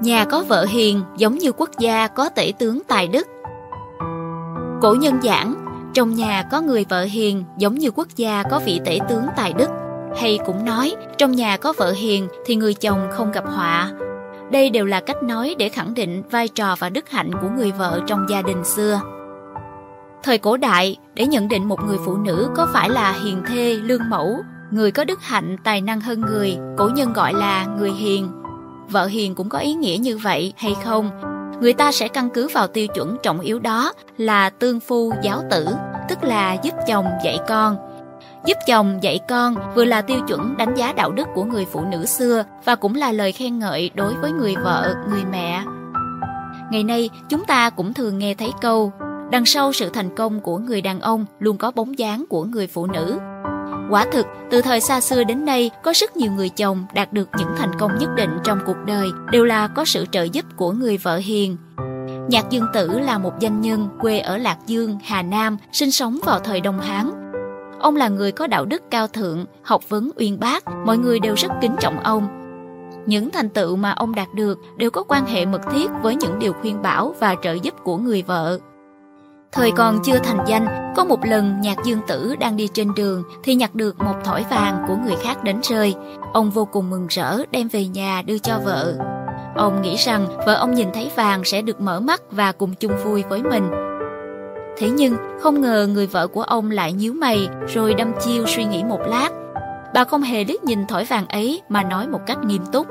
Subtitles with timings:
[0.00, 3.26] Nhà có vợ hiền giống như quốc gia có tể tướng tài đức.
[4.82, 5.54] Cổ nhân giảng,
[5.94, 9.52] trong nhà có người vợ hiền giống như quốc gia có vị tể tướng tài
[9.52, 9.70] đức.
[10.20, 13.92] Hay cũng nói, trong nhà có vợ hiền thì người chồng không gặp họa.
[14.50, 17.72] Đây đều là cách nói để khẳng định vai trò và đức hạnh của người
[17.72, 19.00] vợ trong gia đình xưa.
[20.22, 23.74] Thời cổ đại, để nhận định một người phụ nữ có phải là hiền thê,
[23.82, 24.36] lương mẫu,
[24.70, 28.28] người có đức hạnh, tài năng hơn người, cổ nhân gọi là người hiền.
[28.88, 31.10] Vợ hiền cũng có ý nghĩa như vậy hay không?
[31.60, 35.42] Người ta sẽ căn cứ vào tiêu chuẩn trọng yếu đó là tương phu giáo
[35.50, 35.66] tử,
[36.08, 37.76] tức là giúp chồng dạy con.
[38.46, 41.84] Giúp chồng dạy con vừa là tiêu chuẩn đánh giá đạo đức của người phụ
[41.84, 45.64] nữ xưa và cũng là lời khen ngợi đối với người vợ, người mẹ.
[46.70, 48.92] Ngày nay, chúng ta cũng thường nghe thấy câu
[49.30, 52.66] đằng sau sự thành công của người đàn ông luôn có bóng dáng của người
[52.66, 53.18] phụ nữ.
[53.90, 57.28] Quả thực, từ thời xa xưa đến nay, có rất nhiều người chồng đạt được
[57.38, 60.72] những thành công nhất định trong cuộc đời đều là có sự trợ giúp của
[60.72, 61.56] người vợ hiền.
[62.28, 66.18] Nhạc Dương Tử là một doanh nhân quê ở Lạc Dương, Hà Nam, sinh sống
[66.24, 67.10] vào thời Đông Hán.
[67.80, 71.34] Ông là người có đạo đức cao thượng, học vấn uyên bác, mọi người đều
[71.34, 72.40] rất kính trọng ông.
[73.06, 76.38] Những thành tựu mà ông đạt được đều có quan hệ mật thiết với những
[76.38, 78.58] điều khuyên bảo và trợ giúp của người vợ.
[79.54, 83.22] Thời còn chưa thành danh, có một lần nhạc dương tử đang đi trên đường
[83.42, 85.94] thì nhặt được một thỏi vàng của người khác đến rơi.
[86.32, 88.94] Ông vô cùng mừng rỡ đem về nhà đưa cho vợ.
[89.56, 92.92] Ông nghĩ rằng vợ ông nhìn thấy vàng sẽ được mở mắt và cùng chung
[93.04, 93.70] vui với mình.
[94.78, 98.64] Thế nhưng không ngờ người vợ của ông lại nhíu mày rồi đâm chiêu suy
[98.64, 99.28] nghĩ một lát.
[99.94, 102.86] Bà không hề liếc nhìn thỏi vàng ấy mà nói một cách nghiêm túc.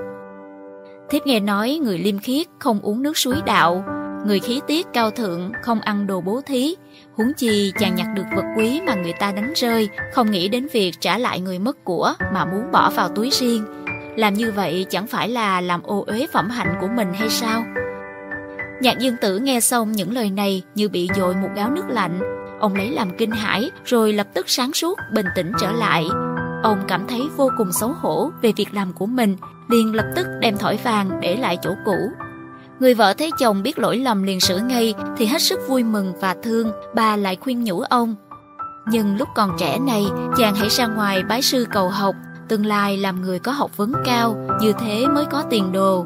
[1.09, 3.83] Thiếp nghe nói người liêm khiết không uống nước suối đạo,
[4.25, 6.75] người khí tiết cao thượng, không ăn đồ bố thí.
[7.17, 10.67] Huống chi chàng nhặt được vật quý mà người ta đánh rơi, không nghĩ đến
[10.73, 13.65] việc trả lại người mất của mà muốn bỏ vào túi riêng.
[14.15, 17.63] Làm như vậy chẳng phải là làm ô uế phẩm hạnh của mình hay sao?
[18.81, 22.19] Nhạc dương tử nghe xong những lời này như bị dội một gáo nước lạnh.
[22.59, 26.05] Ông lấy làm kinh hãi, rồi lập tức sáng suốt, bình tĩnh trở lại.
[26.63, 29.37] Ông cảm thấy vô cùng xấu hổ về việc làm của mình,
[29.69, 32.11] liền lập tức đem thỏi vàng để lại chỗ cũ.
[32.83, 36.13] Người vợ thấy chồng biết lỗi lầm liền sửa ngay thì hết sức vui mừng
[36.21, 38.15] và thương, bà lại khuyên nhủ ông.
[38.87, 40.05] Nhưng lúc còn trẻ này,
[40.37, 42.15] chàng hãy ra ngoài bái sư cầu học,
[42.47, 46.05] tương lai làm người có học vấn cao, như thế mới có tiền đồ.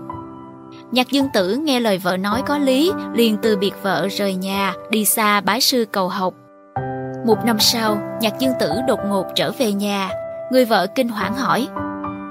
[0.92, 4.74] Nhạc dương tử nghe lời vợ nói có lý, liền từ biệt vợ rời nhà,
[4.90, 6.34] đi xa bái sư cầu học.
[7.26, 10.10] Một năm sau, nhạc dương tử đột ngột trở về nhà.
[10.52, 11.68] Người vợ kinh hoảng hỏi,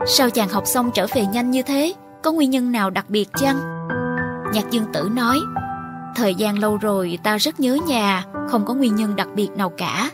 [0.06, 1.94] sao chàng học xong trở về nhanh như thế?
[2.22, 3.75] Có nguyên nhân nào đặc biệt chăng?
[4.52, 5.38] Nhạc dương tử nói,
[6.16, 9.72] Thời gian lâu rồi ta rất nhớ nhà, Không có nguyên nhân đặc biệt nào
[9.78, 10.10] cả.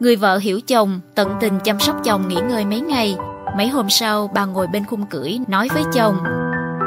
[0.00, 3.16] Người vợ hiểu chồng, Tận tình chăm sóc chồng nghỉ ngơi mấy ngày.
[3.56, 6.16] Mấy hôm sau, bà ngồi bên khung cửi Nói với chồng,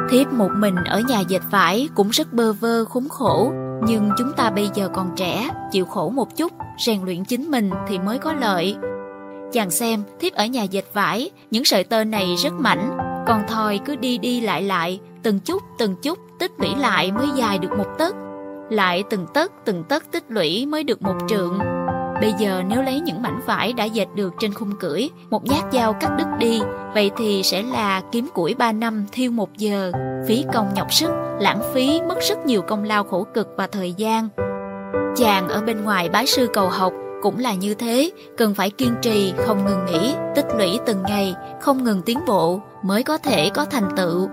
[0.10, 3.52] Thiếp một mình ở nhà dệt vải Cũng rất bơ vơ, khốn khổ.
[3.88, 6.52] Nhưng chúng ta bây giờ còn trẻ, Chịu khổ một chút,
[6.86, 8.76] Rèn luyện chính mình thì mới có lợi.
[9.52, 12.98] Chàng xem, thiếp ở nhà dệt vải, Những sợi tơ này rất mảnh.
[13.28, 17.28] Còn thòi cứ đi đi lại lại Từng chút từng chút tích lũy lại mới
[17.36, 18.16] dài được một tấc.
[18.70, 21.59] Lại từng tấc từng tấc tích lũy mới được một trượng.
[22.22, 25.64] Bây giờ nếu lấy những mảnh vải đã dệt được trên khung cưỡi, một nhát
[25.74, 26.62] dao cắt đứt đi,
[26.94, 29.92] vậy thì sẽ là kiếm củi ba năm thiêu một giờ.
[30.28, 33.94] Phí công nhọc sức, lãng phí mất rất nhiều công lao khổ cực và thời
[33.94, 34.30] gian.
[35.16, 38.96] Chàng ở bên ngoài bái sư cầu học cũng là như thế, cần phải kiên
[39.02, 43.50] trì, không ngừng nghỉ, tích lũy từng ngày, không ngừng tiến bộ mới có thể
[43.50, 44.30] có thành tựu.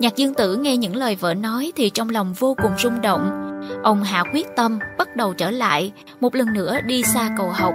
[0.00, 3.44] Nhạc dương tử nghe những lời vợ nói thì trong lòng vô cùng rung động.
[3.82, 7.74] Ông hạ quyết tâm bắt đầu trở lại, một lần nữa đi xa cầu học,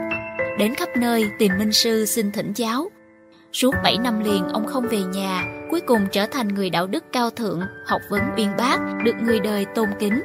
[0.60, 2.90] đến khắp nơi tìm minh sư xin thỉnh giáo.
[3.54, 7.04] Suốt 7 năm liền ông không về nhà, cuối cùng trở thành người đạo đức
[7.12, 10.22] cao thượng, học vấn uyên bác, được người đời tôn kính.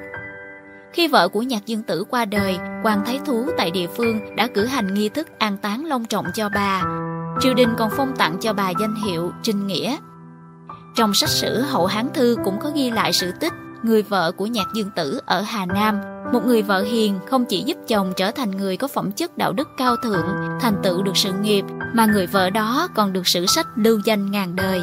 [0.93, 4.47] Khi vợ của nhạc dương tử qua đời, quan thái thú tại địa phương đã
[4.47, 6.83] cử hành nghi thức an táng long trọng cho bà.
[7.41, 9.97] Triều đình còn phong tặng cho bà danh hiệu Trinh Nghĩa,
[10.99, 13.53] trong sách sử Hậu Hán Thư cũng có ghi lại sự tích
[13.83, 16.01] người vợ của nhạc dương tử ở Hà Nam.
[16.33, 19.53] Một người vợ hiền không chỉ giúp chồng trở thành người có phẩm chất đạo
[19.53, 20.27] đức cao thượng,
[20.61, 21.65] thành tựu được sự nghiệp,
[21.95, 24.83] mà người vợ đó còn được sử sách lưu danh ngàn đời.